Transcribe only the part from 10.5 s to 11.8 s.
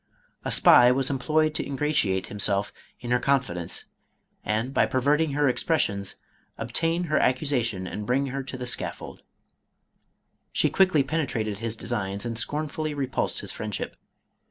She quickly .penetrated his